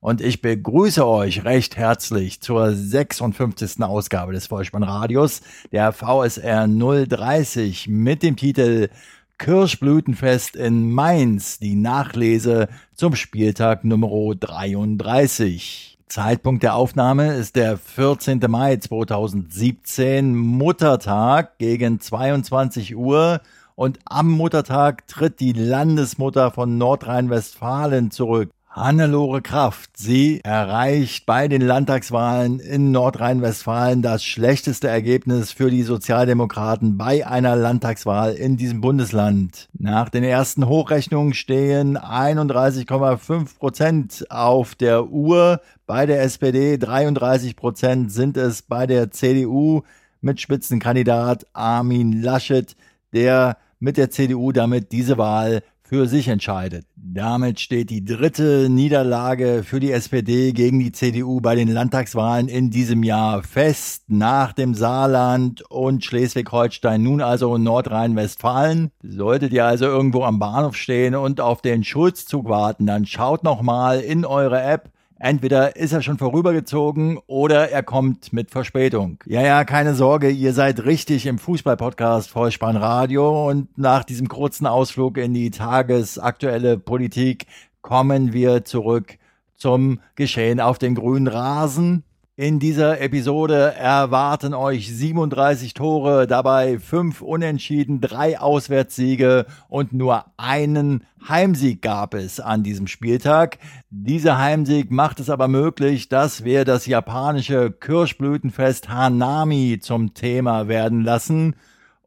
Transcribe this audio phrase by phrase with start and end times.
[0.00, 3.82] Und ich begrüße euch recht herzlich zur 56.
[3.82, 5.42] Ausgabe des Vollspannradios,
[5.72, 8.88] der VSR 030 mit dem Titel
[9.36, 15.98] Kirschblütenfest in Mainz, die Nachlese zum Spieltag Nummer 33.
[16.08, 18.40] Zeitpunkt der Aufnahme ist der 14.
[18.48, 23.42] Mai 2017, Muttertag gegen 22 Uhr
[23.74, 28.50] und am Muttertag tritt die Landesmutter von Nordrhein-Westfalen zurück.
[28.72, 36.96] Hannelore Kraft, sie erreicht bei den Landtagswahlen in Nordrhein-Westfalen das schlechteste Ergebnis für die Sozialdemokraten
[36.96, 39.68] bei einer Landtagswahl in diesem Bundesland.
[39.76, 48.12] Nach den ersten Hochrechnungen stehen 31,5 Prozent auf der Uhr bei der SPD, 33 Prozent
[48.12, 49.82] sind es bei der CDU
[50.20, 52.76] mit Spitzenkandidat Armin Laschet,
[53.12, 56.86] der mit der CDU damit diese Wahl für sich entscheidet.
[56.94, 62.70] Damit steht die dritte Niederlage für die SPD gegen die CDU bei den Landtagswahlen in
[62.70, 64.04] diesem Jahr fest.
[64.06, 68.92] Nach dem Saarland und Schleswig-Holstein nun also Nordrhein-Westfalen.
[69.02, 73.60] Solltet ihr also irgendwo am Bahnhof stehen und auf den Schulzzug warten, dann schaut noch
[73.60, 79.18] mal in eure App Entweder ist er schon vorübergezogen oder er kommt mit Verspätung.
[79.26, 84.66] Ja, ja, keine Sorge, ihr seid richtig im Fußball-Podcast Vollspann Radio und nach diesem kurzen
[84.66, 87.44] Ausflug in die tagesaktuelle Politik
[87.82, 89.18] kommen wir zurück
[89.56, 92.02] zum Geschehen auf den grünen Rasen.
[92.40, 101.04] In dieser Episode erwarten euch 37 Tore, dabei 5 Unentschieden, 3 Auswärtssiege und nur einen
[101.28, 103.58] Heimsieg gab es an diesem Spieltag.
[103.90, 111.04] Dieser Heimsieg macht es aber möglich, dass wir das japanische Kirschblütenfest Hanami zum Thema werden
[111.04, 111.56] lassen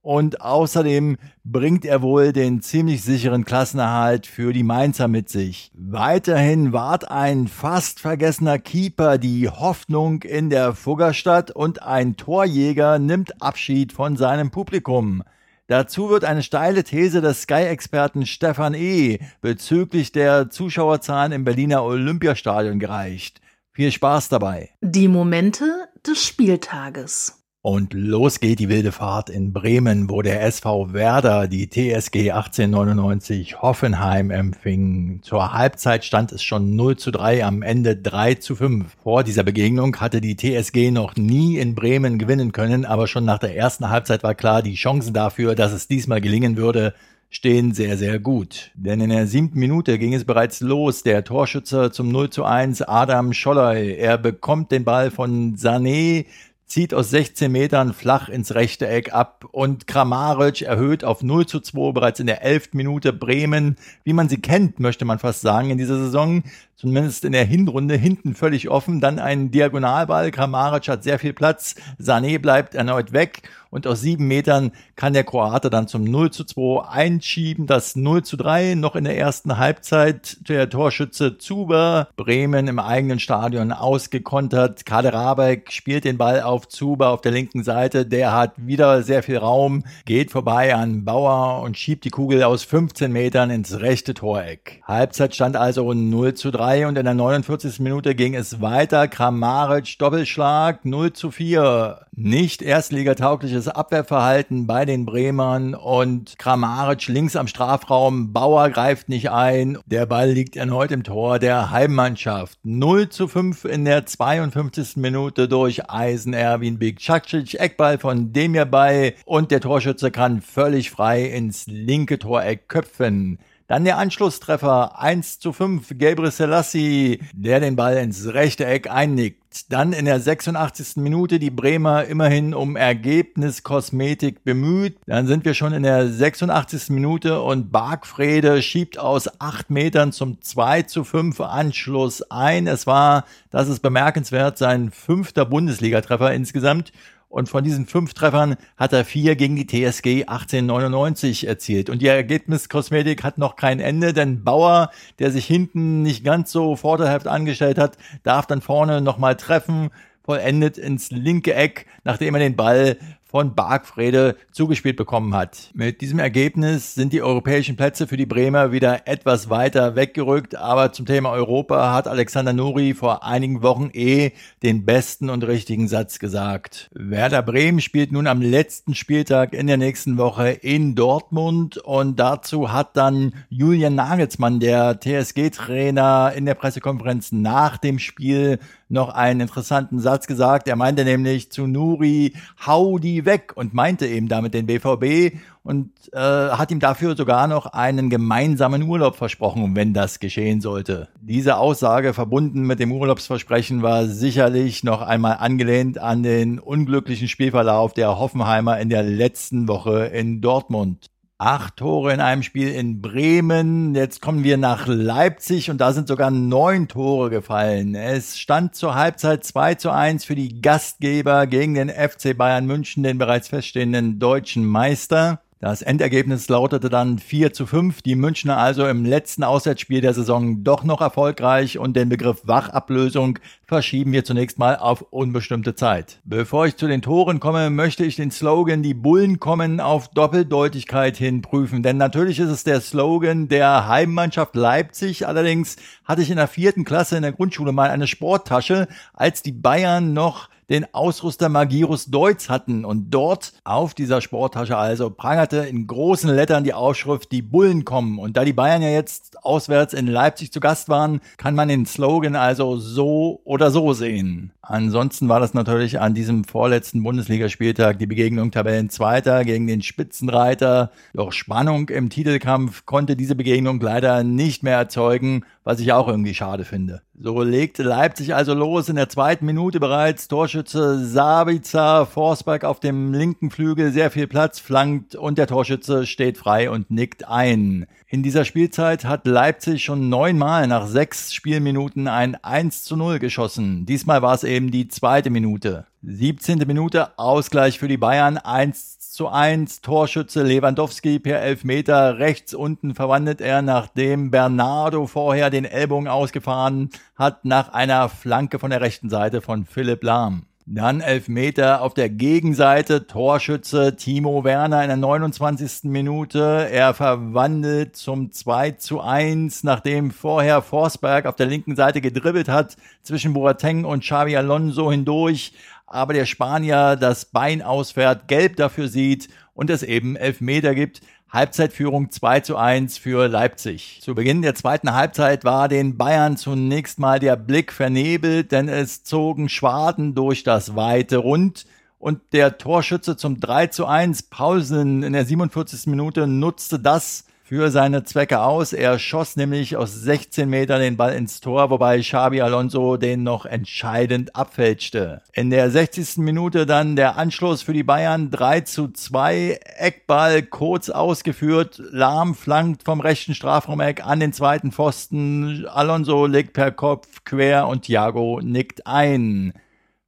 [0.03, 5.71] und außerdem bringt er wohl den ziemlich sicheren Klassenerhalt für die Mainzer mit sich.
[5.73, 13.41] Weiterhin ward ein fast vergessener Keeper die Hoffnung in der Fuggerstadt und ein Torjäger nimmt
[13.41, 15.23] Abschied von seinem Publikum.
[15.67, 19.19] Dazu wird eine steile These des Sky-Experten Stefan E.
[19.39, 23.39] bezüglich der Zuschauerzahlen im Berliner Olympiastadion gereicht.
[23.71, 24.71] Viel Spaß dabei.
[24.81, 25.65] Die Momente
[26.05, 27.42] des Spieltages.
[27.65, 33.61] Und los geht die wilde Fahrt in Bremen, wo der SV Werder die TSG 1899
[33.61, 35.21] Hoffenheim empfing.
[35.21, 38.97] Zur Halbzeit stand es schon 0 zu 3, am Ende 3 zu 5.
[39.01, 43.39] Vor dieser Begegnung hatte die TSG noch nie in Bremen gewinnen können, aber schon nach
[43.39, 46.93] der ersten Halbzeit war klar, die Chancen dafür, dass es diesmal gelingen würde,
[47.29, 48.71] stehen sehr, sehr gut.
[48.75, 51.03] Denn in der siebten Minute ging es bereits los.
[51.03, 53.95] Der Torschütze zum 0 zu 1, Adam Scholley.
[53.95, 56.25] Er bekommt den Ball von Sané,
[56.73, 61.59] zieht aus 16 Metern flach ins rechte Eck ab und Kramaric erhöht auf 0 zu
[61.59, 62.69] 2 bereits in der 11.
[62.73, 66.41] Minute Bremen, wie man sie kennt, möchte man fast sagen, in dieser Saison
[66.83, 68.99] zumindest in der Hinrunde, hinten völlig offen.
[68.99, 70.31] Dann ein Diagonalball.
[70.31, 71.75] Kramaric hat sehr viel Platz.
[71.97, 73.43] Sané bleibt erneut weg.
[73.73, 77.65] Und aus sieben Metern kann der Kroate dann zum 0 zu 2 einschieben.
[77.65, 80.37] Das 0 zu 3 noch in der ersten Halbzeit.
[80.47, 82.09] Der Torschütze Zuber.
[82.15, 84.85] Bremen im eigenen Stadion ausgekontert.
[84.85, 88.05] Kader Rabeck spielt den Ball auf Zuber auf der linken Seite.
[88.05, 89.83] Der hat wieder sehr viel Raum.
[90.05, 94.83] Geht vorbei an Bauer und schiebt die Kugel aus 15 Metern ins rechte Toreck.
[94.83, 97.79] Halbzeit stand also 0 zu 3 und in der 49.
[97.79, 99.07] Minute ging es weiter.
[99.07, 102.05] Kramaric Doppelschlag 0 zu 4.
[102.15, 108.31] Nicht erstligataugliches Abwehrverhalten bei den Bremern und Kramaric links am Strafraum.
[108.31, 109.79] Bauer greift nicht ein.
[109.87, 112.59] Der Ball liegt erneut im Tor der Heimmannschaft.
[112.61, 114.97] 0 zu 5 in der 52.
[114.97, 117.55] Minute durch Eisen Erwin Bigcacic.
[117.55, 123.39] Eckball von Demir bei und der Torschütze kann völlig frei ins linke Toreck köpfen.
[123.73, 129.71] Dann der Anschlusstreffer 1 zu 5, Gabriel Selassie, der den Ball ins rechte Eck einnickt.
[129.71, 130.97] Dann in der 86.
[130.97, 134.97] Minute die Bremer immerhin um Ergebniskosmetik bemüht.
[135.07, 136.89] Dann sind wir schon in der 86.
[136.89, 142.67] Minute und Bargfrede schiebt aus 8 Metern zum 2 zu 5 Anschluss ein.
[142.67, 146.91] Es war, das ist bemerkenswert, sein fünfter Bundesligatreffer insgesamt
[147.33, 151.89] und von diesen fünf Treffern hat er vier gegen die TSG 1899 erzielt.
[151.89, 156.75] Und die Ergebniskosmetik hat noch kein Ende, denn Bauer, der sich hinten nicht ganz so
[156.75, 159.89] vorteilhaft angestellt hat, darf dann vorne nochmal treffen,
[160.23, 162.97] vollendet ins linke Eck, nachdem er den Ball
[163.33, 165.71] von Bargfrede zugespielt bekommen hat.
[165.73, 170.91] Mit diesem Ergebnis sind die europäischen Plätze für die Bremer wieder etwas weiter weggerückt, aber
[170.91, 176.19] zum Thema Europa hat Alexander Nuri vor einigen Wochen eh den besten und richtigen Satz
[176.19, 176.91] gesagt.
[176.93, 182.71] Werder Bremen spielt nun am letzten Spieltag in der nächsten Woche in Dortmund und dazu
[182.71, 188.59] hat dann Julian Nagelsmann, der TSG-Trainer, in der Pressekonferenz nach dem Spiel
[188.89, 190.67] noch einen interessanten Satz gesagt.
[190.67, 192.33] Er meinte nämlich zu Nuri,
[192.65, 197.47] hau die weg und meinte eben damit den BVB und äh, hat ihm dafür sogar
[197.47, 201.07] noch einen gemeinsamen Urlaub versprochen, wenn das geschehen sollte.
[201.21, 207.93] Diese Aussage verbunden mit dem Urlaubsversprechen war sicherlich noch einmal angelehnt an den unglücklichen Spielverlauf
[207.93, 211.12] der Hoffenheimer in der letzten Woche in Dortmund.
[211.39, 213.95] Acht Tore in einem Spiel in Bremen.
[213.95, 217.95] Jetzt kommen wir nach Leipzig und da sind sogar neun Tore gefallen.
[217.95, 223.03] Es stand zur Halbzeit 2 zu 1 für die Gastgeber gegen den FC Bayern München,
[223.03, 225.41] den bereits feststehenden deutschen Meister.
[225.63, 228.01] Das Endergebnis lautete dann 4 zu 5.
[228.01, 233.39] Die Münchner also im letzten Auswärtsspiel der Saison doch noch erfolgreich und den Begriff Wachablösung
[233.65, 236.19] verschieben wir zunächst mal auf unbestimmte Zeit.
[236.25, 241.15] Bevor ich zu den Toren komme, möchte ich den Slogan Die Bullen kommen auf Doppeldeutigkeit
[241.15, 241.81] hin prüfen.
[241.81, 245.27] Denn natürlich ist es der Slogan der Heimmannschaft Leipzig.
[245.27, 249.53] Allerdings hatte ich in der vierten Klasse in der Grundschule mal eine Sporttasche, als die
[249.53, 255.87] Bayern noch den Ausrüster Magirus Deutz hatten und dort auf dieser Sporttasche also prangerte in
[255.87, 260.07] großen Lettern die Aufschrift Die Bullen kommen und da die Bayern ja jetzt auswärts in
[260.07, 264.51] Leipzig zu Gast waren, kann man den Slogan also so oder so sehen.
[264.61, 270.91] Ansonsten war das natürlich an diesem vorletzten Bundesligaspieltag die Begegnung Tabellenzweiter gegen den Spitzenreiter.
[271.13, 276.33] Doch Spannung im Titelkampf konnte diese Begegnung leider nicht mehr erzeugen, was ich auch irgendwie
[276.33, 277.01] schade finde.
[277.15, 280.27] So legte Leipzig also los in der zweiten Minute bereits.
[280.27, 286.39] Torschütze Sabitzer, Forsberg auf dem linken Flügel, sehr viel Platz flankt und der Torschütze steht
[286.39, 287.85] frei und nickt ein.
[288.07, 293.85] In dieser Spielzeit hat Leipzig schon neunmal nach sechs Spielminuten ein 1 zu 0 geschossen.
[293.85, 295.85] Diesmal war es eben die zweite Minute.
[296.01, 296.57] 17.
[296.65, 299.81] Minute Ausgleich für die Bayern 1 zu 1.
[299.81, 302.17] Torschütze Lewandowski per Elfmeter.
[302.17, 308.71] Rechts unten verwandelt er, nachdem Bernardo vorher den Ellbogen ausgefahren hat, nach einer Flanke von
[308.71, 310.47] der rechten Seite von Philipp Lahm.
[310.65, 315.83] Dann Elfmeter auf der Gegenseite, Torschütze Timo Werner in der 29.
[315.91, 316.69] Minute.
[316.71, 322.77] Er verwandelt zum 2 zu 1, nachdem vorher Forsberg auf der linken Seite gedribbelt hat,
[323.01, 325.51] zwischen Boateng und Xavi Alonso hindurch,
[325.85, 331.01] aber der Spanier das Bein ausfährt, gelb dafür sieht und es eben Elfmeter gibt.
[331.29, 333.99] Halbzeitführung 2 zu 1 für Leipzig.
[334.03, 339.03] Zu Beginn der zweiten Halbzeit war den Bayern zunächst mal der Blick vernebelt, denn es
[339.03, 341.65] zogen Schwaden durch das weite Rund
[341.97, 345.87] und der Torschütze zum 3 zu 1 Paulsen in der 47.
[345.87, 348.71] Minute nutzte das für seine Zwecke aus.
[348.71, 353.45] Er schoss nämlich aus 16 Metern den Ball ins Tor, wobei Xabi Alonso den noch
[353.45, 355.21] entscheidend abfälschte.
[355.33, 356.17] In der 60.
[356.17, 359.59] Minute dann der Anschluss für die Bayern 3 zu 2.
[359.77, 361.81] Eckball kurz ausgeführt.
[361.91, 365.67] Lahm flankt vom rechten Strafraumeck an den zweiten Pfosten.
[365.67, 369.53] Alonso legt per Kopf quer und Thiago nickt ein.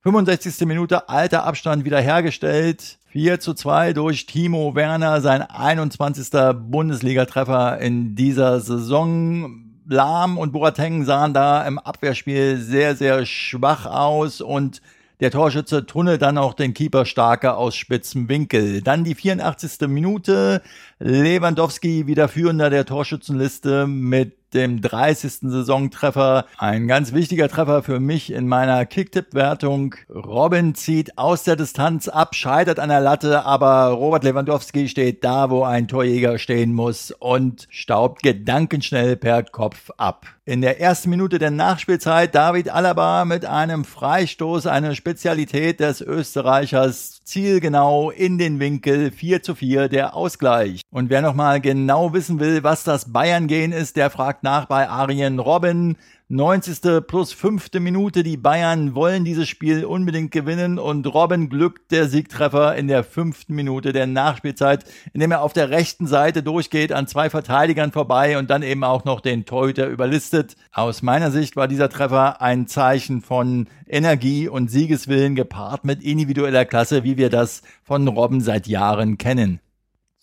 [0.03, 0.67] 65.
[0.67, 2.97] Minute alter Abstand wiederhergestellt.
[3.15, 6.31] 4 zu 2 durch Timo Werner, sein 21.
[6.69, 9.71] Bundesligatreffer in dieser Saison.
[9.87, 14.81] Lahm und Boateng sahen da im Abwehrspiel sehr, sehr schwach aus und
[15.21, 18.81] der Torschütze tunnelt dann auch den Keeper starker aus spitzem Winkel.
[18.81, 19.87] Dann die 84.
[19.87, 20.61] Minute.
[20.99, 25.51] Lewandowski wieder führender der Torschützenliste mit dem 30.
[25.51, 26.45] Saisontreffer.
[26.57, 29.95] Ein ganz wichtiger Treffer für mich in meiner Kicktipp-Wertung.
[30.09, 35.49] Robin zieht aus der Distanz ab, scheitert an der Latte, aber Robert Lewandowski steht da,
[35.49, 40.25] wo ein Torjäger stehen muss und staubt gedankenschnell per Kopf ab.
[40.45, 47.14] In der ersten Minute der Nachspielzeit David Alaba mit einem Freistoß, eine Spezialität des Österreichers,
[47.25, 50.81] zielgenau in den Winkel 4 zu 4 der Ausgleich.
[50.91, 55.39] Und wer nochmal genau wissen will, was das Bayern-Gehen ist, der fragt nach bei Arjen
[55.39, 55.97] Robben.
[56.27, 57.05] 90.
[57.05, 57.73] plus 5.
[57.79, 58.23] Minute.
[58.23, 63.53] Die Bayern wollen dieses Spiel unbedingt gewinnen und Robin glückt der Siegtreffer in der fünften
[63.53, 68.49] Minute der Nachspielzeit, indem er auf der rechten Seite durchgeht, an zwei Verteidigern vorbei und
[68.49, 70.55] dann eben auch noch den Torhüter überlistet.
[70.71, 76.65] Aus meiner Sicht war dieser Treffer ein Zeichen von Energie und Siegeswillen gepaart mit individueller
[76.65, 79.59] Klasse, wie wir das von Robin seit Jahren kennen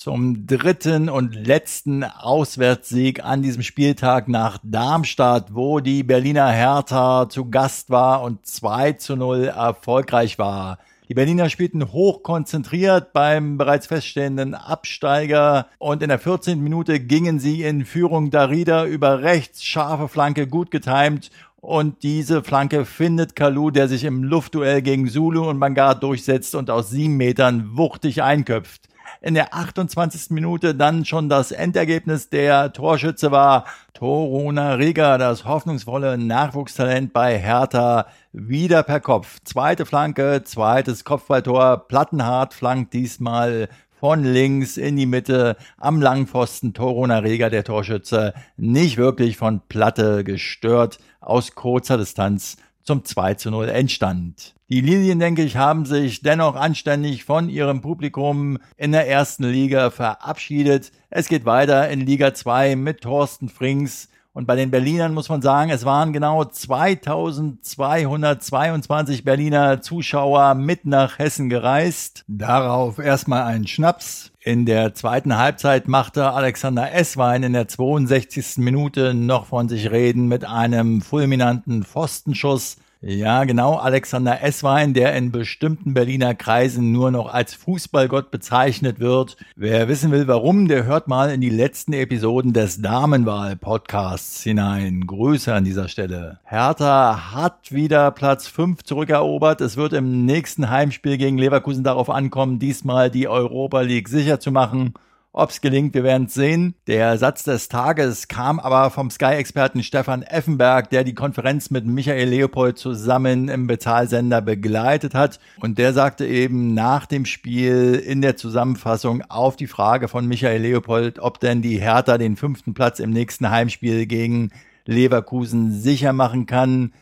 [0.03, 7.49] zum dritten und letzten Auswärtssieg an diesem Spieltag nach Darmstadt, wo die Berliner Hertha zu
[7.51, 10.79] Gast war und 2 zu 0 erfolgreich war.
[11.09, 16.61] Die Berliner spielten hoch konzentriert beim bereits feststehenden Absteiger und in der 14.
[16.61, 21.31] Minute gingen sie in Führung Darida über rechts, scharfe Flanke, gut getimt
[21.61, 26.71] und diese Flanke findet Kalu, der sich im Luftduell gegen Zulu und Mangard durchsetzt und
[26.71, 28.89] aus sieben Metern wuchtig einköpft
[29.21, 30.31] in der 28.
[30.31, 32.31] Minute dann schon das Endergebnis.
[32.31, 39.39] Der Torschütze war Toruna Riga, das hoffnungsvolle Nachwuchstalent bei Hertha, wieder per Kopf.
[39.45, 41.87] Zweite Flanke, zweites Kopfballtor.
[41.89, 43.69] Plattenhart flankt diesmal
[44.03, 46.75] von links in die Mitte am Langpfosten.
[46.75, 53.51] Toruna Riga, der Torschütze, nicht wirklich von Platte gestört aus kurzer Distanz zum 2 zu
[53.51, 54.55] 0 Endstand.
[54.73, 59.91] Die Lilien, denke ich, haben sich dennoch anständig von ihrem Publikum in der ersten Liga
[59.91, 60.93] verabschiedet.
[61.11, 64.09] Es geht weiter in Liga 2 mit Thorsten Frings.
[64.33, 71.19] Und bei den Berlinern muss man sagen, es waren genau 2222 Berliner Zuschauer mit nach
[71.19, 72.25] Hessen gereist.
[72.27, 74.33] Darauf erstmal einen Schnaps.
[74.41, 78.57] In der zweiten Halbzeit machte Alexander Esswein in der 62.
[78.57, 82.79] Minute noch von sich reden mit einem fulminanten Pfostenschuss.
[83.05, 89.37] Ja, genau, Alexander Esswein, der in bestimmten Berliner Kreisen nur noch als Fußballgott bezeichnet wird.
[89.57, 95.05] Wer wissen will, warum, der hört mal in die letzten Episoden des Damenwahl-Podcasts hinein.
[95.05, 96.39] Grüße an dieser Stelle.
[96.45, 99.61] Hertha hat wieder Platz 5 zurückerobert.
[99.63, 104.53] Es wird im nächsten Heimspiel gegen Leverkusen darauf ankommen, diesmal die Europa League sicher zu
[104.53, 104.95] machen.
[105.35, 106.75] Ob's gelingt, wir werden sehen.
[106.87, 112.29] Der Satz des Tages kam aber vom Sky-Experten Stefan Effenberg, der die Konferenz mit Michael
[112.29, 115.41] Leopold zusammen im Bezahlsender begleitet hat.
[115.59, 120.61] Und der sagte eben nach dem Spiel in der Zusammenfassung auf die Frage von Michael
[120.61, 124.51] Leopold, ob denn die Hertha den fünften Platz im nächsten Heimspiel gegen
[124.85, 126.93] Leverkusen sicher machen kann.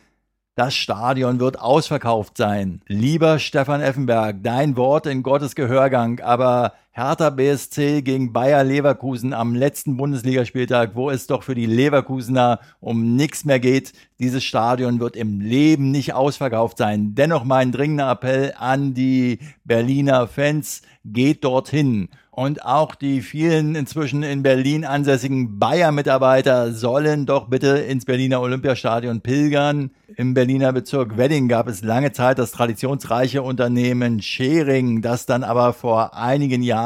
[0.55, 2.81] Das Stadion wird ausverkauft sein.
[2.87, 9.55] Lieber Stefan Effenberg, dein Wort in Gottes Gehörgang, aber Hertha BSC gegen Bayer Leverkusen am
[9.55, 13.93] letzten Bundesligaspieltag, wo es doch für die Leverkusener um nichts mehr geht.
[14.19, 17.15] Dieses Stadion wird im Leben nicht ausverkauft sein.
[17.15, 22.09] Dennoch mein dringender Appell an die Berliner Fans, geht dorthin.
[22.33, 29.19] Und auch die vielen inzwischen in Berlin ansässigen Bayer-Mitarbeiter sollen doch bitte ins Berliner Olympiastadion
[29.21, 29.91] pilgern.
[30.15, 35.73] Im Berliner Bezirk Wedding gab es lange Zeit das traditionsreiche Unternehmen Schering, das dann aber
[35.73, 36.80] vor einigen Jahren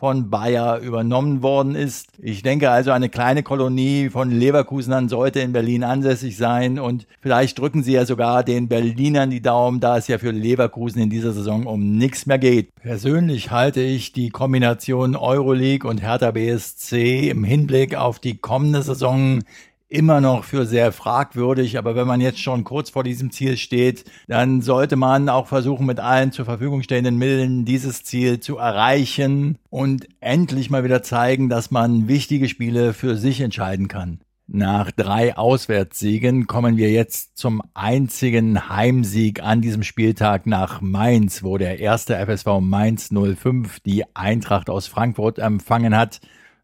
[0.00, 2.08] von Bayer übernommen worden ist.
[2.22, 7.58] Ich denke also, eine kleine Kolonie von Leverkusenern sollte in Berlin ansässig sein und vielleicht
[7.58, 11.32] drücken sie ja sogar den Berlinern die Daumen, da es ja für Leverkusen in dieser
[11.32, 12.74] Saison um nichts mehr geht.
[12.76, 19.40] Persönlich halte ich die Kombination Euroleague und Hertha BSC im Hinblick auf die kommende Saison
[19.90, 21.76] immer noch für sehr fragwürdig.
[21.76, 25.84] Aber wenn man jetzt schon kurz vor diesem Ziel steht, dann sollte man auch versuchen,
[25.84, 31.48] mit allen zur Verfügung stehenden Mitteln dieses Ziel zu erreichen und endlich mal wieder zeigen,
[31.48, 34.20] dass man wichtige Spiele für sich entscheiden kann.
[34.52, 41.56] Nach drei Auswärtssiegen kommen wir jetzt zum einzigen Heimsieg an diesem Spieltag nach Mainz, wo
[41.56, 46.20] der erste FSV Mainz 05 die Eintracht aus Frankfurt empfangen hat.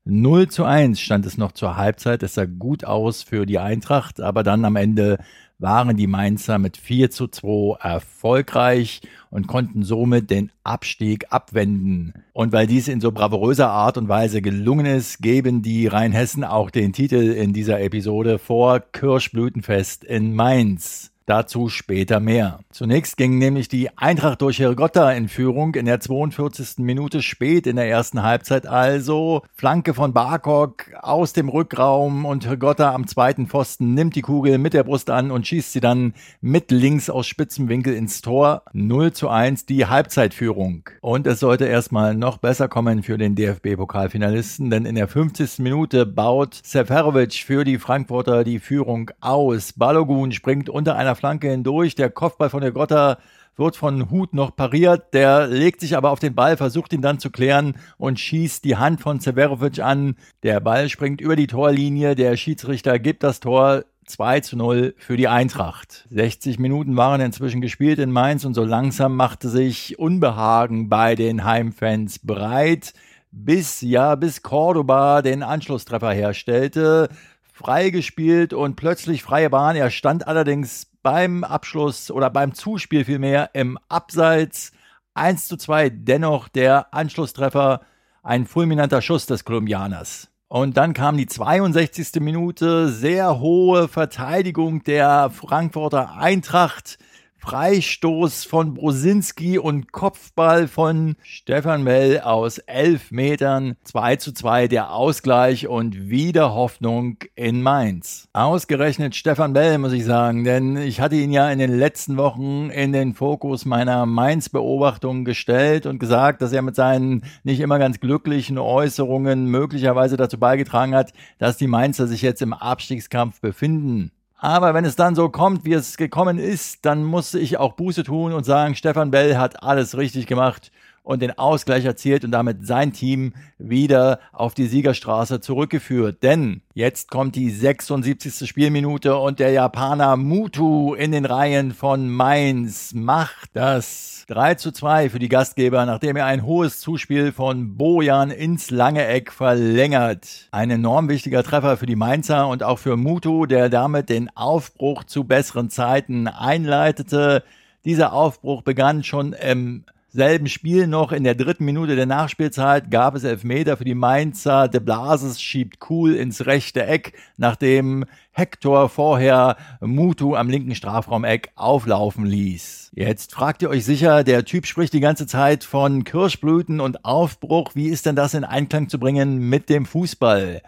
[0.09, 2.23] 0 zu 1 stand es noch zur Halbzeit.
[2.23, 5.19] Es sah gut aus für die Eintracht, aber dann am Ende
[5.59, 12.15] waren die Mainzer mit 4 zu 2 erfolgreich und konnten somit den Abstieg abwenden.
[12.33, 16.71] Und weil dies in so bravouröser Art und Weise gelungen ist, geben die Rheinhessen auch
[16.71, 21.11] den Titel in dieser Episode vor Kirschblütenfest in Mainz.
[21.27, 22.61] Dazu später mehr.
[22.71, 26.79] Zunächst ging nämlich die Eintracht durch Hergotta in Führung in der 42.
[26.79, 29.43] Minute spät in der ersten Halbzeit also.
[29.57, 34.73] Flanke von Barkok aus dem Rückraum und Hergotta am zweiten Pfosten nimmt die Kugel mit
[34.73, 38.63] der Brust an und schießt sie dann mit links aus spitzem Winkel ins Tor.
[38.73, 40.89] 0 zu 1 die Halbzeitführung.
[41.01, 45.59] Und es sollte erstmal noch besser kommen für den DFB-Pokalfinalisten, denn in der 50.
[45.59, 49.73] Minute baut Seferovic für die Frankfurter die Führung aus.
[49.73, 51.95] Balogun springt unter einer Flanke hindurch.
[51.95, 53.19] Der Kopfball von der Grotter
[53.57, 55.15] wird von Hut noch pariert.
[55.15, 58.77] Der legt sich aber auf den Ball, versucht ihn dann zu klären und schießt die
[58.77, 60.17] Hand von Severovic an.
[60.43, 62.15] Der Ball springt über die Torlinie.
[62.15, 66.07] Der Schiedsrichter gibt das Tor 2 zu 0 für die Eintracht.
[66.11, 71.45] 60 Minuten waren inzwischen gespielt in Mainz und so langsam machte sich Unbehagen bei den
[71.45, 72.93] Heimfans breit,
[73.33, 77.09] bis ja, bis Cordoba den Anschlusstreffer herstellte.
[77.53, 79.77] Freigespielt und plötzlich freie Bahn.
[79.77, 84.73] Er stand allerdings beim Abschluss oder beim Zuspiel vielmehr im Abseits
[85.15, 87.83] 1 zu 2 dennoch der Anschlusstreffer,
[88.25, 90.31] ein fulminanter Schuss des Kolumbianers.
[90.49, 92.21] Und dann kam die 62.
[92.21, 96.99] Minute, sehr hohe Verteidigung der Frankfurter Eintracht.
[97.47, 103.77] Freistoß von Brosinski und Kopfball von Stefan Mell aus elf Metern.
[103.85, 108.29] 2 zu 2 der Ausgleich und wieder Hoffnung in Mainz.
[108.33, 112.69] Ausgerechnet Stefan Mell, muss ich sagen, denn ich hatte ihn ja in den letzten Wochen
[112.71, 118.01] in den Fokus meiner Mainz-Beobachtung gestellt und gesagt, dass er mit seinen nicht immer ganz
[118.01, 124.11] glücklichen Äußerungen möglicherweise dazu beigetragen hat, dass die Mainzer sich jetzt im Abstiegskampf befinden.
[124.39, 128.05] Aber wenn es dann so kommt, wie es gekommen ist, dann muss ich auch Buße
[128.05, 130.71] tun und sagen, Stefan Bell hat alles richtig gemacht
[131.07, 136.25] und den Ausgleich erzielt und damit sein Team wieder auf die Siegerstraße zurückgeführt.
[136.25, 138.49] Denn jetzt kommt die 76.
[138.49, 145.11] Spielminute und der Japaner Mutu in den Reihen von Mainz macht das 3 zu 2
[145.11, 150.49] für die Gastgeber, nachdem er ein hohes Zuspiel von Bojan ins lange Eck verlängert.
[150.51, 155.05] Ein enorm wichtiger Treffer für die Mainzer und auch für Mutu, der damit den Aufbruch
[155.05, 157.45] zu besseren Zeiten einleitete.
[157.85, 159.85] Dieser Aufbruch begann schon im
[160.17, 164.67] selben Spiel noch in der dritten Minute der Nachspielzeit gab es Elfmeter für die Mainzer.
[164.67, 172.25] De Blases schiebt cool ins rechte Eck, nachdem Hector vorher Mutu am linken Strafraumeck auflaufen
[172.25, 172.93] ließ.
[172.95, 177.73] Jetzt fragt ihr euch sicher, der Typ spricht die ganze Zeit von Kirschblüten und Aufbruch.
[177.75, 180.63] Wie ist denn das in Einklang zu bringen mit dem Fußball?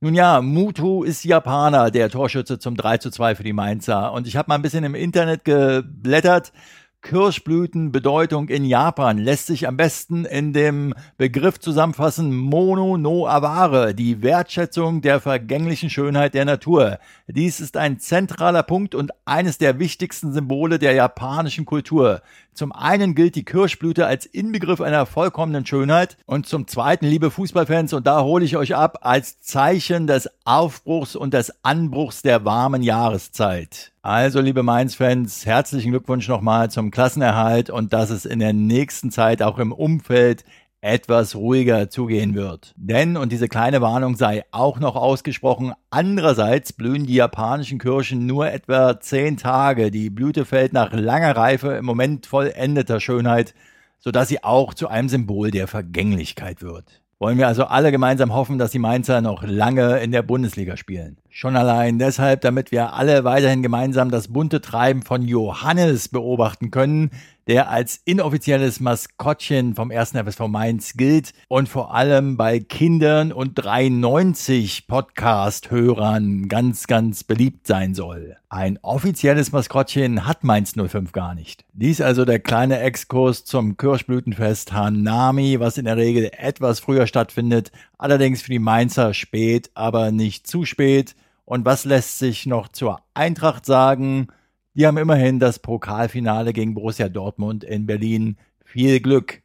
[0.00, 4.12] Nun ja, Mutu ist Japaner, der Torschütze zum 3 zu 2 für die Mainzer.
[4.12, 6.52] Und ich habe mal ein bisschen im Internet geblättert.
[7.02, 14.22] Kirschblütenbedeutung in Japan lässt sich am besten in dem Begriff zusammenfassen Mono no Aware, die
[14.22, 16.98] Wertschätzung der vergänglichen Schönheit der Natur.
[17.26, 22.22] Dies ist ein zentraler Punkt und eines der wichtigsten Symbole der japanischen Kultur.
[22.54, 27.94] Zum einen gilt die Kirschblüte als Inbegriff einer vollkommenen Schönheit und zum zweiten, liebe Fußballfans,
[27.94, 32.82] und da hole ich euch ab, als Zeichen des Aufbruchs und des Anbruchs der warmen
[32.82, 33.92] Jahreszeit.
[34.04, 39.42] Also, liebe Mainz-Fans, herzlichen Glückwunsch nochmal zum Klassenerhalt und dass es in der nächsten Zeit
[39.42, 40.44] auch im Umfeld
[40.80, 42.74] etwas ruhiger zugehen wird.
[42.76, 48.50] Denn, und diese kleine Warnung sei auch noch ausgesprochen, andererseits blühen die japanischen Kirschen nur
[48.50, 49.92] etwa zehn Tage.
[49.92, 53.54] Die Blüte fällt nach langer Reife im Moment vollendeter Schönheit,
[54.00, 57.02] sodass sie auch zu einem Symbol der Vergänglichkeit wird.
[57.20, 61.18] Wollen wir also alle gemeinsam hoffen, dass die Mainzer noch lange in der Bundesliga spielen.
[61.34, 67.10] Schon allein deshalb, damit wir alle weiterhin gemeinsam das bunte Treiben von Johannes beobachten können,
[67.46, 70.12] der als inoffizielles Maskottchen vom 1.
[70.12, 77.94] FSV Mainz gilt und vor allem bei Kindern und 93 Podcast-Hörern ganz, ganz beliebt sein
[77.94, 78.36] soll.
[78.48, 81.64] Ein offizielles Maskottchen hat Mainz 05 gar nicht.
[81.72, 87.72] Dies also der kleine Exkurs zum Kirschblütenfest Hanami, was in der Regel etwas früher stattfindet,
[88.02, 91.14] allerdings für die Mainzer spät, aber nicht zu spät.
[91.44, 94.28] Und was lässt sich noch zur Eintracht sagen?
[94.74, 98.36] Die haben immerhin das Pokalfinale gegen Borussia Dortmund in Berlin.
[98.64, 99.42] Viel Glück.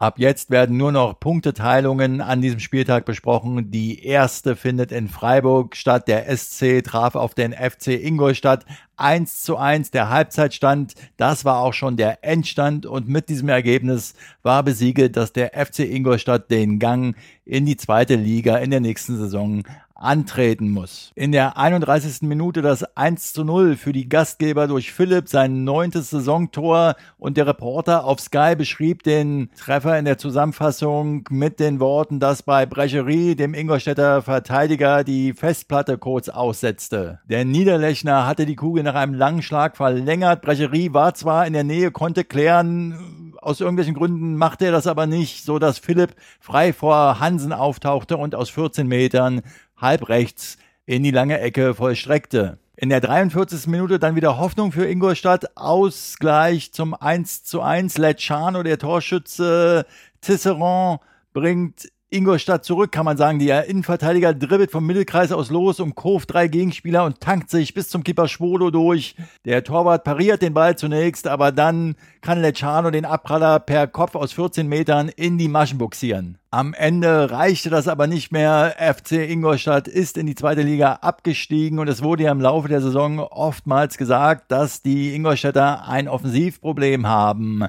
[0.00, 3.70] Ab jetzt werden nur noch Punkteteilungen an diesem Spieltag besprochen.
[3.70, 6.08] Die erste findet in Freiburg statt.
[6.08, 8.64] Der SC traf auf den FC Ingolstadt
[8.96, 9.90] 1 zu 1.
[9.90, 12.86] Der Halbzeitstand, das war auch schon der Endstand.
[12.86, 18.14] Und mit diesem Ergebnis war besiegelt, dass der FC Ingolstadt den Gang in die zweite
[18.14, 19.64] Liga in der nächsten Saison
[20.00, 21.12] antreten muss.
[21.14, 22.22] In der 31.
[22.22, 27.46] Minute das 1 zu 0 für die Gastgeber durch Philipp, sein neuntes Saisontor und der
[27.46, 33.36] Reporter auf Sky beschrieb den Treffer in der Zusammenfassung mit den Worten, dass bei Brecherie
[33.36, 37.20] dem Ingolstädter Verteidiger die Festplatte kurz aussetzte.
[37.28, 40.40] Der Niederlechner hatte die Kugel nach einem langen Schlag verlängert.
[40.40, 45.06] Brecherie war zwar in der Nähe, konnte klären, aus irgendwelchen Gründen machte er das aber
[45.06, 49.42] nicht, so dass Philipp frei vor Hansen auftauchte und aus 14 Metern
[49.80, 52.58] halb rechts in die lange Ecke vollstreckte.
[52.76, 53.66] In der 43.
[53.66, 55.56] Minute dann wieder Hoffnung für Ingolstadt.
[55.56, 57.98] Ausgleich zum 1 zu 1.
[57.98, 59.84] Lecciano, der Torschütze.
[60.20, 61.00] Tisserand
[61.32, 63.38] bringt Ingolstadt zurück, kann man sagen.
[63.38, 68.02] Der Innenverteidiger dribbelt vom Mittelkreis aus los, umkurvt drei Gegenspieler und tankt sich bis zum
[68.02, 69.14] Kipper Schwodo durch.
[69.44, 74.32] Der Torwart pariert den Ball zunächst, aber dann kann Lecciano den Abpraller per Kopf aus
[74.32, 76.36] 14 Metern in die Maschen buxieren.
[76.50, 78.74] Am Ende reichte das aber nicht mehr.
[78.78, 82.80] FC Ingolstadt ist in die zweite Liga abgestiegen und es wurde ja im Laufe der
[82.80, 87.66] Saison oftmals gesagt, dass die Ingolstädter ein Offensivproblem haben.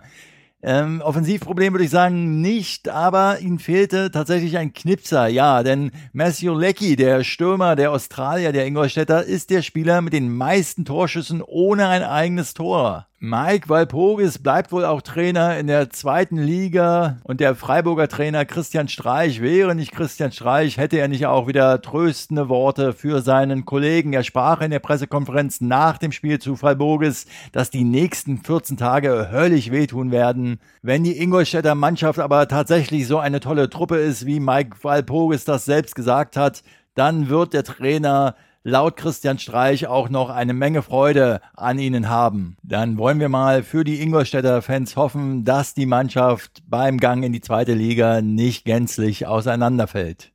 [0.63, 6.57] Ähm, Offensivproblem würde ich sagen nicht, aber ihnen fehlte tatsächlich ein Knipser, ja, denn Matthew
[6.57, 11.87] Leckie, der Stürmer der Australier, der Ingolstädter, ist der Spieler mit den meisten Torschüssen ohne
[11.87, 13.07] ein eigenes Tor.
[13.23, 18.87] Mike Walpurgis bleibt wohl auch Trainer in der zweiten Liga und der Freiburger Trainer Christian
[18.87, 24.13] Streich wäre nicht Christian Streich, hätte er nicht auch wieder tröstende Worte für seinen Kollegen.
[24.13, 29.29] Er sprach in der Pressekonferenz nach dem Spiel zu Freiburgis, dass die nächsten 14 Tage
[29.31, 30.59] höllisch wehtun werden.
[30.81, 35.65] Wenn die Ingolstädter Mannschaft aber tatsächlich so eine tolle Truppe ist, wie Mike Walpurgis das
[35.65, 36.63] selbst gesagt hat,
[36.95, 42.57] dann wird der Trainer laut Christian Streich auch noch eine Menge Freude an ihnen haben.
[42.63, 47.33] Dann wollen wir mal für die Ingolstädter Fans hoffen, dass die Mannschaft beim Gang in
[47.33, 50.31] die zweite Liga nicht gänzlich auseinanderfällt.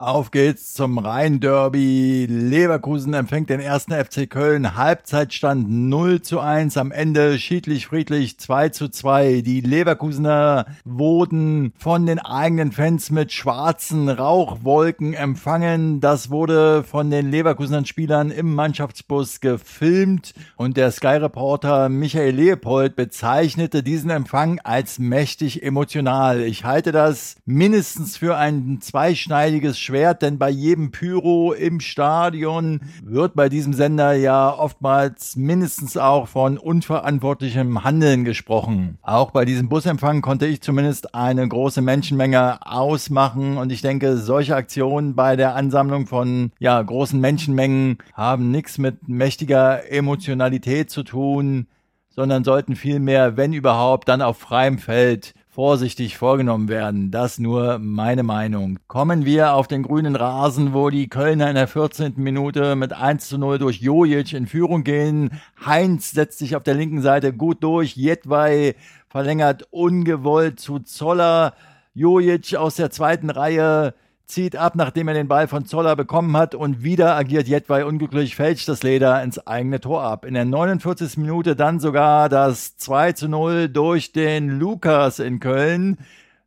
[0.00, 2.24] Auf geht's zum Rhein-Derby.
[2.24, 4.74] Leverkusen empfängt den ersten FC Köln.
[4.74, 6.78] Halbzeitstand 0 zu 1.
[6.78, 9.42] Am Ende schiedlich friedlich 2 zu 2.
[9.42, 16.00] Die Leverkusener wurden von den eigenen Fans mit schwarzen Rauchwolken empfangen.
[16.00, 23.82] Das wurde von den Leverkusener Spielern im Mannschaftsbus gefilmt und der Sky-Reporter Michael Leopold bezeichnete
[23.82, 26.40] diesen Empfang als mächtig emotional.
[26.40, 33.34] Ich halte das mindestens für ein zweischneidiges Schwert, denn bei jedem Pyro im Stadion wird
[33.34, 38.98] bei diesem Sender ja oftmals mindestens auch von unverantwortlichem Handeln gesprochen.
[39.02, 44.54] Auch bei diesem Busempfang konnte ich zumindest eine große Menschenmenge ausmachen und ich denke, solche
[44.54, 51.66] Aktionen bei der Ansammlung von ja, großen Menschenmengen haben nichts mit mächtiger Emotionalität zu tun,
[52.10, 57.10] sondern sollten vielmehr, wenn überhaupt, dann auf freiem Feld vorsichtig vorgenommen werden.
[57.10, 58.78] Das nur meine Meinung.
[58.88, 62.14] Kommen wir auf den grünen Rasen, wo die Kölner in der 14.
[62.16, 65.38] Minute mit 1 zu 0 durch Jojic in Führung gehen.
[65.62, 67.94] Heinz setzt sich auf der linken Seite gut durch.
[67.94, 68.74] Jedwai
[69.10, 71.52] verlängert ungewollt zu Zoller.
[71.92, 73.92] Jojic aus der zweiten Reihe
[74.30, 78.36] zieht ab, nachdem er den Ball von Zoller bekommen hat und wieder agiert Jedwai unglücklich,
[78.36, 80.24] fälscht das Leder ins eigene Tor ab.
[80.24, 81.18] In der 49.
[81.18, 85.98] Minute dann sogar das 2 zu 0 durch den Lukas in Köln.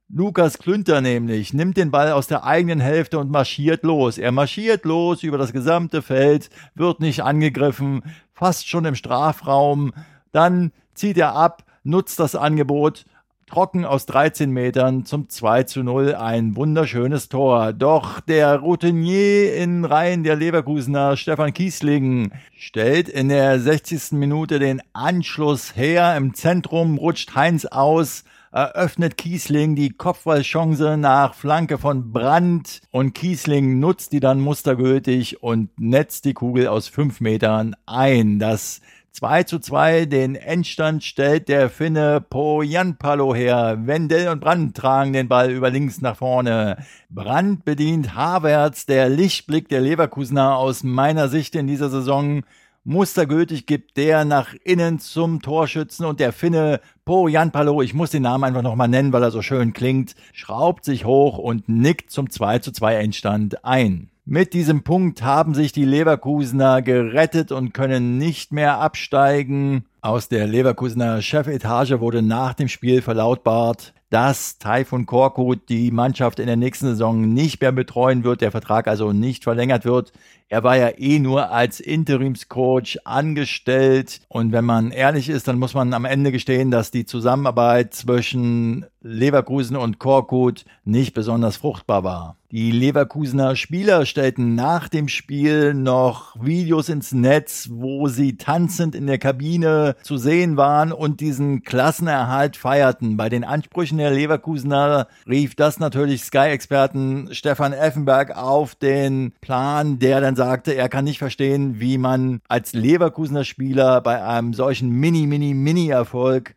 [0.10, 4.18] Lukas Klünter nämlich nimmt den Ball aus der eigenen Hälfte und marschiert los.
[4.18, 9.94] Er marschiert los über das gesamte Feld, wird nicht angegriffen, fast schon im Strafraum.
[10.32, 13.06] Dann zieht er ab, nutzt das Angebot
[13.54, 17.72] trocken aus 13 Metern zum 2 zu 0 ein wunderschönes Tor.
[17.72, 24.14] Doch der Routinier in Reihen der Leverkusener Stefan Kiesling stellt in der 60.
[24.14, 26.18] Minute den Anschluss her.
[26.18, 33.80] Im Zentrum rutscht Heinz aus eröffnet Kiesling die Kopfballchance nach Flanke von Brandt und Kiesling
[33.80, 38.40] nutzt die dann mustergültig und netzt die Kugel aus fünf Metern ein.
[38.40, 38.82] Das
[39.14, 43.78] 2 zu 2 den Endstand stellt der Finne Po Janpalo her.
[43.86, 46.84] Wendell und Brandt tragen den Ball über links nach vorne.
[47.12, 52.42] Brandt bedient Havertz, der Lichtblick der Leverkusener aus meiner Sicht in dieser Saison.
[52.86, 58.24] Mustergültig gibt der nach innen zum Torschützen und der Finne Po Janpalo, ich muss den
[58.24, 62.32] Namen einfach nochmal nennen, weil er so schön klingt, schraubt sich hoch und nickt zum
[62.32, 64.10] 2 zu 2 Endstand ein.
[64.26, 69.84] Mit diesem Punkt haben sich die Leverkusener gerettet und können nicht mehr absteigen.
[70.00, 76.48] Aus der Leverkusener Chefetage wurde nach dem Spiel verlautbart, dass Taifun Korkut die Mannschaft in
[76.48, 80.14] der nächsten Saison nicht mehr betreuen wird, der Vertrag also nicht verlängert wird.
[80.50, 85.74] Er war ja eh nur als Interimscoach angestellt und wenn man ehrlich ist, dann muss
[85.74, 92.38] man am Ende gestehen, dass die Zusammenarbeit zwischen Leverkusen und Korkut nicht besonders fruchtbar war.
[92.52, 99.08] Die Leverkusener Spieler stellten nach dem Spiel noch Videos ins Netz, wo sie tanzend in
[99.08, 103.18] der Kabine zu sehen waren und diesen Klassenerhalt feierten.
[103.18, 110.22] Bei den Ansprüchen der Leverkusener rief das natürlich Sky-Experten Stefan Effenberg auf den Plan, der
[110.22, 115.28] dann sagte, er kann nicht verstehen, wie man als Leverkusener Spieler bei einem solchen Mini,
[115.28, 116.56] Mini, Mini-Erfolg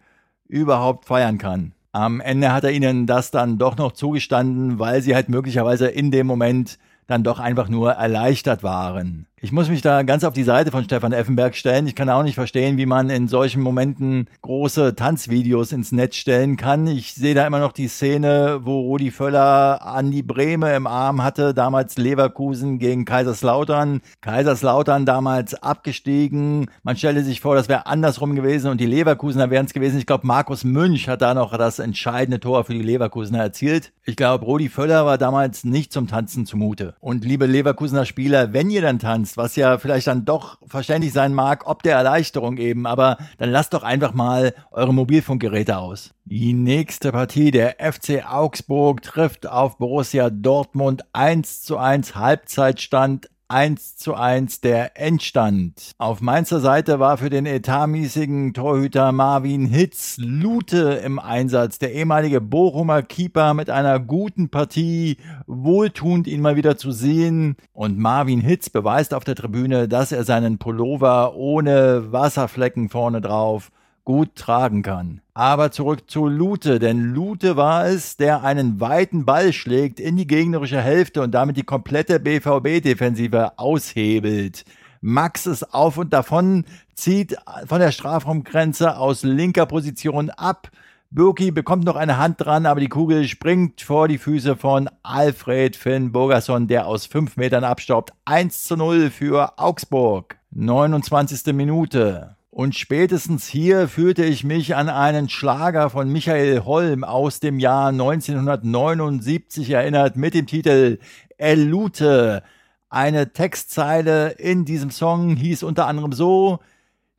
[0.48, 1.72] überhaupt feiern kann.
[1.92, 6.10] Am Ende hat er ihnen das dann doch noch zugestanden, weil sie halt möglicherweise in
[6.10, 9.26] dem Moment dann doch einfach nur erleichtert waren.
[9.46, 11.86] Ich muss mich da ganz auf die Seite von Stefan Effenberg stellen.
[11.86, 16.56] Ich kann auch nicht verstehen, wie man in solchen Momenten große Tanzvideos ins Netz stellen
[16.56, 16.88] kann.
[16.88, 21.54] Ich sehe da immer noch die Szene, wo Rudi Völler Andi Breme im Arm hatte,
[21.54, 24.00] damals Leverkusen gegen Kaiserslautern.
[24.20, 26.68] Kaiserslautern damals abgestiegen.
[26.82, 30.00] Man stelle sich vor, das wäre andersrum gewesen und die Leverkusener wären es gewesen.
[30.00, 33.92] Ich glaube, Markus Münch hat da noch das entscheidende Tor für die Leverkusener erzielt.
[34.02, 36.96] Ich glaube, Rudi Völler war damals nicht zum Tanzen zumute.
[36.98, 41.34] Und liebe Leverkusener Spieler, wenn ihr dann tanzt, was ja vielleicht dann doch verständlich sein
[41.34, 46.14] mag, ob der Erleichterung eben, aber dann lasst doch einfach mal eure Mobilfunkgeräte aus.
[46.24, 53.96] Die nächste Partie, der FC Augsburg trifft auf Borussia Dortmund 1 zu 1 Halbzeitstand 1
[53.96, 55.92] zu 1 der Endstand.
[55.98, 61.78] Auf Mainzer Seite war für den etatmäßigen Torhüter Marvin Hitz Lute im Einsatz.
[61.78, 65.18] Der ehemalige Bochumer Keeper mit einer guten Partie.
[65.46, 67.56] Wohltuend ihn mal wieder zu sehen.
[67.72, 73.70] Und Marvin Hitz beweist auf der Tribüne, dass er seinen Pullover ohne Wasserflecken vorne drauf
[74.04, 75.20] gut tragen kann.
[75.36, 80.26] Aber zurück zu Lute, denn Lute war es, der einen weiten Ball schlägt in die
[80.26, 84.64] gegnerische Hälfte und damit die komplette BVB-Defensive aushebelt.
[85.02, 90.70] Max ist auf und davon, zieht von der Strafraumgrenze aus linker Position ab.
[91.10, 95.76] Birki bekommt noch eine Hand dran, aber die Kugel springt vor die Füße von Alfred
[95.76, 98.14] Finn Burgerson, der aus fünf Metern abstaubt.
[98.24, 100.38] 1 zu 0 für Augsburg.
[100.52, 101.52] 29.
[101.52, 102.35] Minute.
[102.56, 107.88] Und spätestens hier fühlte ich mich an einen Schlager von Michael Holm aus dem Jahr
[107.88, 110.98] 1979 erinnert mit dem Titel
[111.36, 112.42] Elute.
[112.88, 116.60] Eine Textzeile in diesem Song hieß unter anderem so,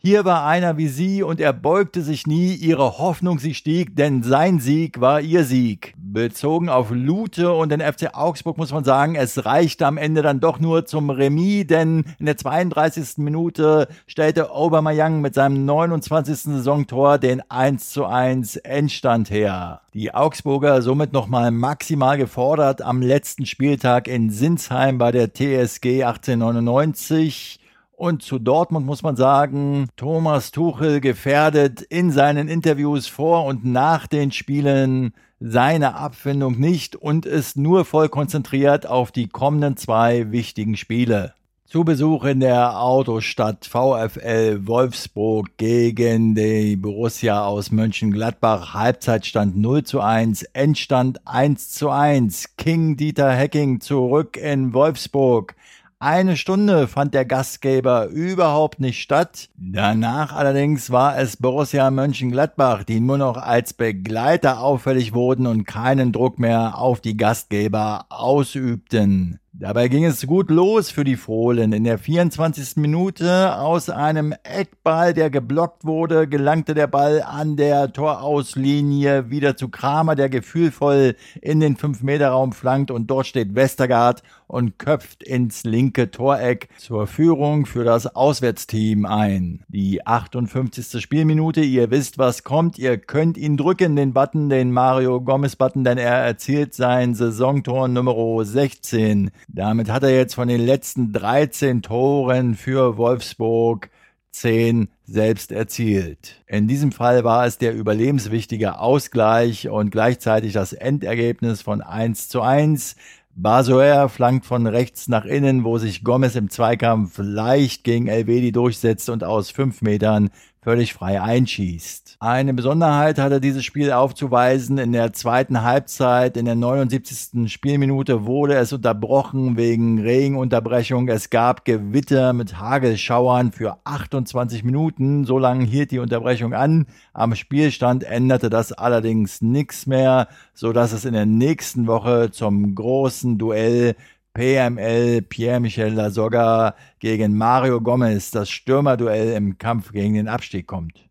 [0.07, 4.23] hier war einer wie sie und er beugte sich nie, ihre Hoffnung sie stieg, denn
[4.23, 5.95] sein Sieg war ihr Sieg.
[5.97, 10.39] Bezogen auf Lute und den FC Augsburg muss man sagen, es reichte am Ende dann
[10.39, 13.17] doch nur zum Remis, denn in der 32.
[13.17, 16.53] Minute stellte Aubameyang mit seinem 29.
[16.53, 19.81] Saisontor den 1 zu 1 Endstand her.
[19.93, 27.59] Die Augsburger somit nochmal maximal gefordert am letzten Spieltag in Sinsheim bei der TSG 1899.
[27.97, 34.05] Und zu Dortmund muss man sagen, Thomas Tuchel gefährdet in seinen Interviews vor und nach
[34.05, 40.77] den Spielen seine Abfindung nicht und ist nur voll konzentriert auf die kommenden zwei wichtigen
[40.77, 41.33] Spiele.
[41.65, 48.75] Zu Besuch in der Autostadt VfL Wolfsburg gegen die Borussia aus Mönchengladbach.
[48.75, 52.57] Halbzeitstand 0 zu 1, Endstand 1 zu 1.
[52.57, 55.56] King Dieter Hecking zurück in Wolfsburg.
[55.99, 59.49] Eine Stunde fand der Gastgeber überhaupt nicht statt.
[59.55, 66.11] Danach allerdings war es Borussia Mönchengladbach, die nur noch als Begleiter auffällig wurden und keinen
[66.11, 69.39] Druck mehr auf die Gastgeber ausübten.
[69.59, 71.73] Dabei ging es gut los für die Fohlen.
[71.73, 72.75] In der 24.
[72.75, 79.69] Minute aus einem Eckball, der geblockt wurde, gelangte der Ball an der Torauslinie wieder zu
[79.69, 86.11] Kramer, der gefühlvoll in den 5-Meter-Raum flankt und dort steht Westergaard und köpft ins linke
[86.11, 89.63] Toreck zur Führung für das Auswärtsteam ein.
[89.67, 91.01] Die 58.
[91.01, 95.97] Spielminute, ihr wisst, was kommt, ihr könnt ihn drücken, den Button, den Mario Gomez-Button, denn
[95.97, 99.31] er erzielt sein Saisontor Nummer 16.
[99.47, 103.89] Damit hat er jetzt von den letzten 13 Toren für Wolfsburg
[104.31, 106.43] 10 selbst erzielt.
[106.47, 112.41] In diesem Fall war es der überlebenswichtige Ausgleich und gleichzeitig das Endergebnis von 1 zu
[112.41, 112.97] 1.
[113.35, 119.09] Basoer flankt von rechts nach innen, wo sich Gomez im Zweikampf leicht gegen Elvedi durchsetzt
[119.09, 120.29] und aus fünf Metern
[120.67, 122.17] völlig frei einschießt.
[122.19, 124.77] Eine Besonderheit hatte dieses Spiel aufzuweisen.
[124.79, 127.49] In der zweiten Halbzeit, in der 79.
[127.49, 131.07] Spielminute wurde es unterbrochen wegen Regenunterbrechung.
[131.07, 135.23] Es gab Gewitter mit Hagelschauern für 28 Minuten.
[135.23, 136.87] So lange hielt die Unterbrechung an.
[137.13, 143.37] Am Spielstand änderte das allerdings nichts mehr, so es in der nächsten Woche zum großen
[143.37, 143.95] Duell
[144.37, 151.09] PML Pierre-Michel Lasogga gegen Mario Gomez das Stürmerduell im Kampf gegen den Abstieg kommt.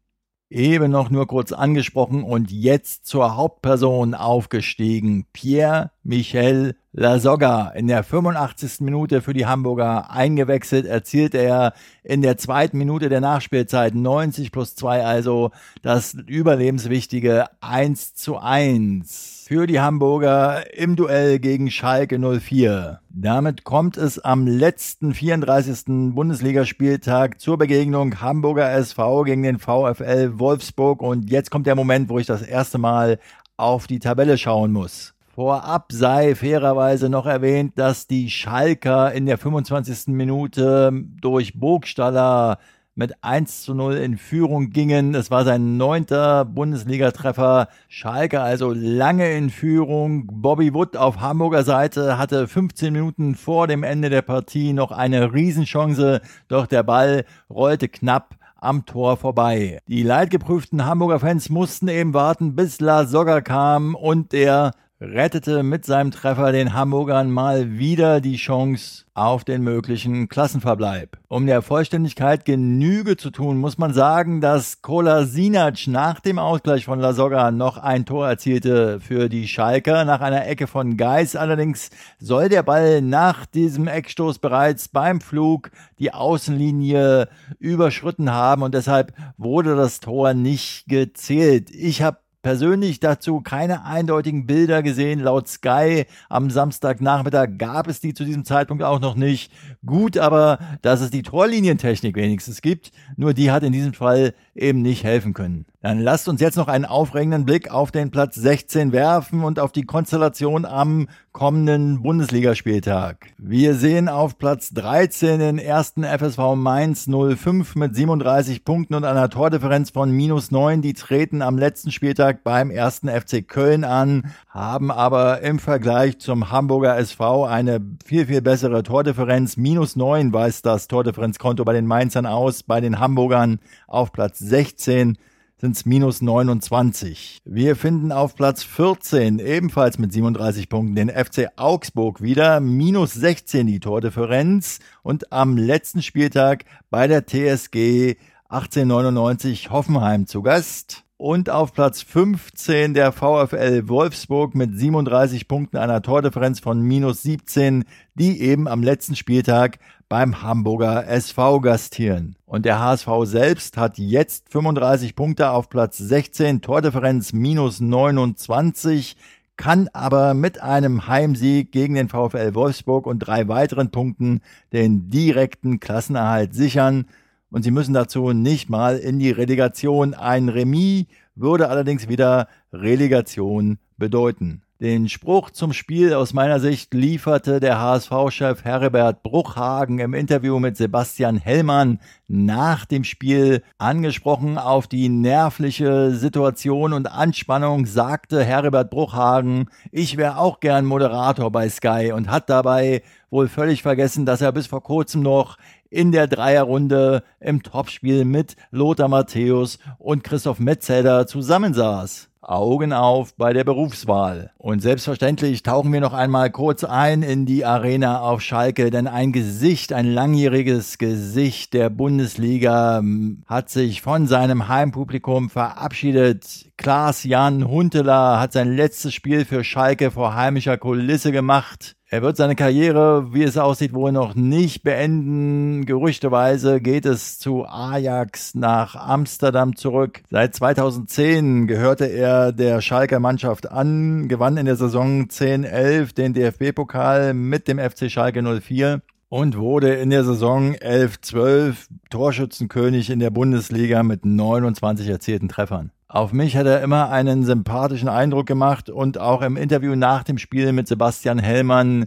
[0.48, 5.26] Eben noch nur kurz angesprochen und jetzt zur Hauptperson aufgestiegen.
[5.32, 8.82] Pierre Michel Lasogga in der 85.
[8.82, 11.72] Minute für die Hamburger eingewechselt, erzielt er
[12.04, 15.50] in der zweiten Minute der Nachspielzeit 90 plus 2 also
[15.82, 22.98] das überlebenswichtige 1 zu 1 für die Hamburger im Duell gegen Schalke 04.
[23.10, 26.14] Damit kommt es am letzten 34.
[26.16, 32.18] Bundesligaspieltag zur Begegnung Hamburger SV gegen den VfL Wolfsburg und jetzt kommt der Moment, wo
[32.18, 33.20] ich das erste Mal
[33.56, 35.14] auf die Tabelle schauen muss.
[35.36, 40.08] Vorab sei fairerweise noch erwähnt, dass die Schalker in der 25.
[40.08, 42.58] Minute durch Burgstaller
[42.96, 45.14] mit 1 zu 0 in Führung gingen.
[45.14, 47.68] Es war sein neunter Bundesligatreffer.
[47.88, 50.26] Schalke also lange in Führung.
[50.32, 55.34] Bobby Wood auf Hamburger Seite hatte 15 Minuten vor dem Ende der Partie noch eine
[55.34, 59.78] Riesenchance, doch der Ball rollte knapp am Tor vorbei.
[59.86, 65.84] Die leidgeprüften Hamburger Fans mussten eben warten, bis La Soga kam und der rettete mit
[65.84, 71.18] seinem Treffer den Hamburgern mal wieder die Chance auf den möglichen Klassenverbleib.
[71.28, 77.00] Um der Vollständigkeit Genüge zu tun, muss man sagen, dass Kolasinac nach dem Ausgleich von
[77.00, 81.36] Lasogga noch ein Tor erzielte für die Schalker nach einer Ecke von Geis.
[81.36, 87.28] Allerdings soll der Ball nach diesem Eckstoß bereits beim Flug die Außenlinie
[87.58, 91.70] überschritten haben und deshalb wurde das Tor nicht gezählt.
[91.70, 95.18] Ich habe persönlich dazu keine eindeutigen Bilder gesehen.
[95.18, 99.50] Laut Sky am Samstagnachmittag gab es die zu diesem Zeitpunkt auch noch nicht.
[99.84, 102.92] Gut aber, dass es die Torlinientechnik wenigstens gibt.
[103.16, 105.66] Nur die hat in diesem Fall eben nicht helfen können.
[105.86, 109.70] Dann lasst uns jetzt noch einen aufregenden Blick auf den Platz 16 werfen und auf
[109.70, 113.28] die Konstellation am kommenden Bundesligaspieltag.
[113.38, 119.30] Wir sehen auf Platz 13 den ersten FSV Mainz 05 mit 37 Punkten und einer
[119.30, 120.82] Tordifferenz von minus 9.
[120.82, 126.50] Die treten am letzten Spieltag beim ersten FC Köln an, haben aber im Vergleich zum
[126.50, 129.56] Hamburger SV eine viel, viel bessere Tordifferenz.
[129.56, 135.16] Minus 9 weist das Tordifferenzkonto bei den Mainzern aus, bei den Hamburgern auf Platz 16
[135.58, 137.40] sind es minus 29.
[137.46, 143.66] Wir finden auf Platz 14 ebenfalls mit 37 Punkten den FC Augsburg wieder, minus 16
[143.66, 148.16] die Tordifferenz und am letzten Spieltag bei der TSG
[148.48, 151.04] 1899 Hoffenheim zu Gast.
[151.18, 157.84] Und auf Platz 15 der VfL Wolfsburg mit 37 Punkten einer Tordifferenz von minus 17,
[158.14, 162.36] die eben am letzten Spieltag beim Hamburger SV gastieren.
[162.46, 169.16] Und der HSV selbst hat jetzt 35 Punkte auf Platz 16, Tordifferenz minus 29,
[169.56, 174.42] kann aber mit einem Heimsieg gegen den VfL Wolfsburg und drei weiteren Punkten
[174.72, 177.06] den direkten Klassenerhalt sichern
[177.50, 180.14] und sie müssen dazu nicht mal in die Relegation.
[180.14, 184.62] Ein Remis würde allerdings wieder Relegation bedeuten.
[184.78, 190.76] Den Spruch zum Spiel aus meiner Sicht lieferte der HSV-Chef Herbert Bruchhagen im Interview mit
[190.76, 193.62] Sebastian Hellmann nach dem Spiel.
[193.78, 201.50] Angesprochen auf die nervliche Situation und Anspannung sagte Herbert Bruchhagen, ich wäre auch gern Moderator
[201.50, 205.56] bei Sky und hat dabei wohl völlig vergessen, dass er bis vor kurzem noch
[205.88, 212.28] in der Dreierrunde im Topspiel mit Lothar Matthäus und Christoph Metzelder zusammensaß.
[212.42, 214.50] Augen auf bei der Berufswahl.
[214.58, 219.32] Und selbstverständlich tauchen wir noch einmal kurz ein in die Arena auf Schalke, denn ein
[219.32, 226.70] Gesicht, ein langjähriges Gesicht der Bundesliga hm, hat sich von seinem Heimpublikum verabschiedet.
[226.76, 231.96] Klaas Jan Huntelaar hat sein letztes Spiel für Schalke vor heimischer Kulisse gemacht.
[232.08, 235.86] Er wird seine Karriere, wie es aussieht, wohl noch nicht beenden.
[235.86, 240.22] Gerüchteweise geht es zu Ajax nach Amsterdam zurück.
[240.30, 247.34] Seit 2010 gehörte er der Schalker Mannschaft an, gewann in der Saison 10-11 den DFB-Pokal
[247.34, 254.02] mit dem FC Schalke 04 und wurde in der Saison 11-12 Torschützenkönig in der Bundesliga
[254.02, 255.90] mit 29 erzielten Treffern.
[256.08, 260.38] Auf mich hat er immer einen sympathischen Eindruck gemacht und auch im Interview nach dem
[260.38, 262.06] Spiel mit Sebastian Hellmann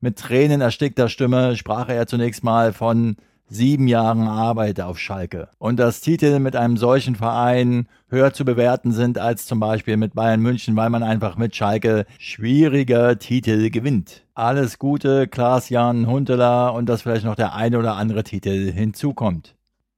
[0.00, 3.16] mit Tränen erstickter Stimme sprach er zunächst mal von
[3.48, 5.48] sieben Jahren Arbeit auf Schalke.
[5.58, 10.14] Und dass Titel mit einem solchen Verein höher zu bewerten sind als zum Beispiel mit
[10.14, 14.24] Bayern München, weil man einfach mit Schalke schwieriger Titel gewinnt.
[14.34, 19.54] Alles Gute, Klaas-Jan Huntela und dass vielleicht noch der eine oder andere Titel hinzukommt.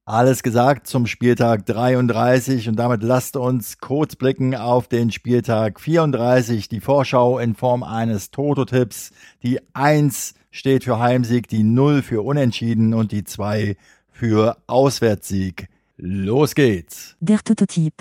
[0.09, 6.69] Alles gesagt zum Spieltag 33 und damit lasst uns kurz blicken auf den Spieltag 34.
[6.69, 9.11] Die Vorschau in Form eines Toto-Tipps.
[9.43, 13.77] Die 1 steht für Heimsieg, die 0 für Unentschieden und die 2
[14.11, 15.69] für Auswärtssieg.
[15.97, 17.15] Los geht's.
[17.19, 17.93] Der Toto-Tipp.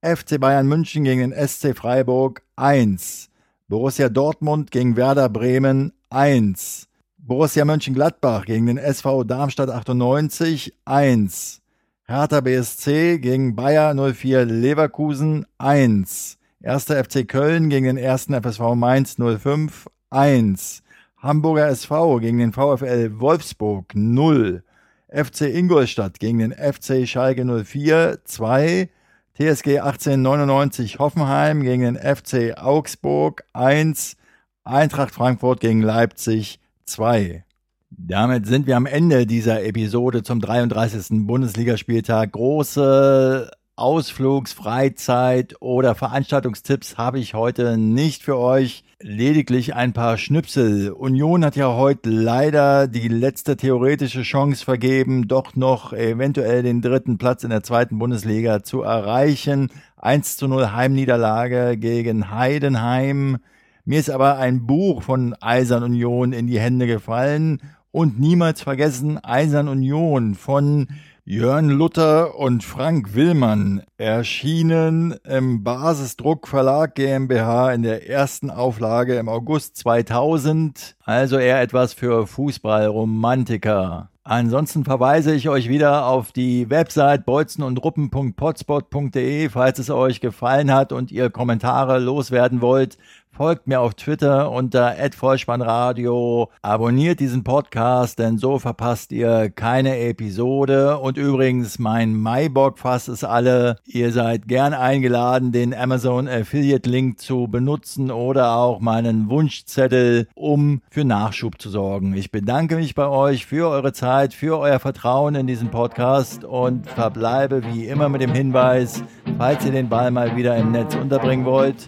[0.00, 3.30] FC Bayern München gegen den SC Freiburg 1.
[3.66, 6.86] Borussia Dortmund gegen Werder Bremen 1.
[7.18, 11.60] Borussia Mönchengladbach gegen den SV Darmstadt 98 1.
[12.04, 16.38] Hertha BSC gegen Bayer 04 Leverkusen 1.
[16.62, 16.84] 1.
[16.84, 18.28] FC Köln gegen den 1.
[18.40, 20.82] FSV Mainz 05 1.
[21.20, 24.62] Hamburger SV gegen den VfL Wolfsburg 0.
[25.08, 28.88] FC Ingolstadt gegen den FC Schalke 04 2.
[29.34, 34.16] TSG 1899 Hoffenheim gegen den FC Augsburg 1.
[34.62, 37.44] Eintracht Frankfurt gegen Leipzig 2.
[37.90, 41.26] Damit sind wir am Ende dieser Episode zum 33.
[41.26, 42.30] Bundesligaspieltag.
[42.32, 48.84] Große Ausflugs-, Freizeit- oder Veranstaltungstipps habe ich heute nicht für euch.
[49.00, 50.90] Lediglich ein paar Schnipsel.
[50.90, 57.16] Union hat ja heute leider die letzte theoretische Chance vergeben, doch noch eventuell den dritten
[57.16, 59.70] Platz in der zweiten Bundesliga zu erreichen.
[59.96, 63.38] 1 zu 0 Heimniederlage gegen Heidenheim.
[63.84, 67.60] Mir ist aber ein Buch von Eisern Union in die Hände gefallen
[67.92, 70.88] und niemals vergessen Eisern Union von
[71.30, 79.28] Jörn Luther und Frank Willmann erschienen im Basisdruck Verlag GmbH in der ersten Auflage im
[79.28, 84.08] August 2000, also eher etwas für Fußballromantiker.
[84.24, 91.12] Ansonsten verweise ich euch wieder auf die Website bolzenundruppen.potspot.de, falls es euch gefallen hat und
[91.12, 92.96] ihr Kommentare loswerden wollt.
[93.38, 96.50] Folgt mir auf Twitter unter @vollspannradio.
[96.60, 100.98] Abonniert diesen Podcast, denn so verpasst ihr keine Episode.
[100.98, 103.76] Und übrigens, mein Maibock-Fass ist alle.
[103.86, 110.82] Ihr seid gern eingeladen, den Amazon Affiliate Link zu benutzen oder auch meinen Wunschzettel, um
[110.90, 112.14] für Nachschub zu sorgen.
[112.14, 116.90] Ich bedanke mich bei euch für eure Zeit, für euer Vertrauen in diesen Podcast und
[116.90, 119.00] verbleibe wie immer mit dem Hinweis,
[119.38, 121.86] falls ihr den Ball mal wieder im Netz unterbringen wollt,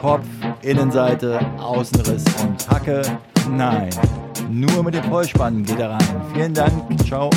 [0.00, 0.24] Kopf,
[0.62, 3.02] Innenseite, Außenriss und Hacke.
[3.50, 3.90] Nein,
[4.48, 6.22] nur mit dem Vollspann geht er rein.
[6.32, 6.72] Vielen Dank,
[7.06, 7.28] ciao.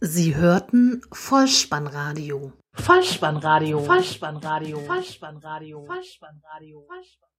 [0.00, 2.52] Sie hörten Vollspannradio.
[2.74, 3.78] Vollspannradio.
[3.84, 4.78] Vollspannradio.
[4.80, 5.84] Vollspannradio.
[5.86, 6.86] Vollspannradio.
[6.88, 7.31] Vollspannradio.